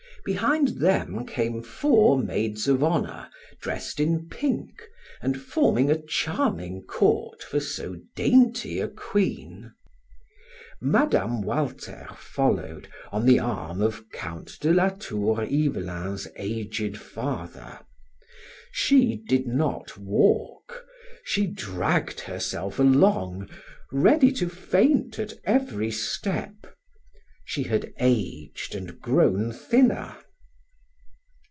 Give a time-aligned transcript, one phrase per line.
[0.23, 3.27] Behind them came four maids of honor
[3.59, 4.87] dressed in pink
[5.19, 9.73] and forming a charming court for so dainty a queen.
[10.79, 11.41] Mme.
[11.41, 17.79] Walter followed on the arm of Count de Latour Ivelin's aged father.
[18.71, 20.85] She did not walk;
[21.23, 23.49] she dragged herself along,
[23.91, 26.53] ready to faint at every step.
[27.43, 30.15] She had aged and grown thinner.